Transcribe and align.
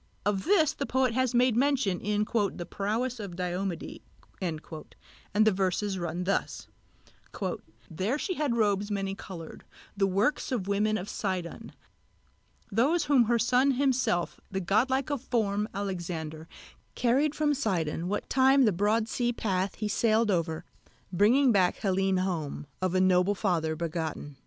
Of 0.25 0.45
this 0.45 0.73
the 0.73 0.87
poet 0.87 1.13
has 1.13 1.35
made 1.35 1.55
mention 1.55 1.99
in 2.01 2.23
the 2.25 2.65
"prowess 2.67 3.19
of 3.19 3.35
Diomede," 3.35 4.01
and 4.41 4.59
the 5.35 5.51
verses 5.51 5.99
run 5.99 6.23
thus: 6.23 6.67
"There 7.87 8.17
she 8.17 8.33
had 8.33 8.55
robes 8.55 8.89
many 8.89 9.13
coloured, 9.13 9.63
the 9.95 10.07
works 10.07 10.51
of 10.51 10.67
women 10.67 10.97
of 10.97 11.07
Sidon, 11.07 11.71
Those 12.71 13.05
whom 13.05 13.25
her 13.25 13.37
son 13.37 13.73
himself 13.73 14.39
the 14.49 14.59
god 14.59 14.89
like 14.89 15.11
of 15.11 15.21
form 15.21 15.69
Alexander 15.71 16.47
Carried 16.95 17.35
from 17.35 17.53
Sidon, 17.53 18.07
what 18.07 18.27
time 18.27 18.63
the 18.65 18.71
broad 18.71 19.07
sea 19.07 19.31
path 19.31 19.75
he 19.75 19.87
sailed 19.87 20.31
over 20.31 20.65
Bringing 21.13 21.51
back 21.51 21.75
Helene 21.75 22.17
home, 22.17 22.65
of 22.81 22.95
a 22.95 22.99
noble 23.01 23.35
father 23.35 23.75
begotten." 23.75 24.37